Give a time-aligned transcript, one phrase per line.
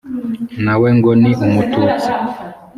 [0.63, 2.09] Nawe ngo ni umututsi.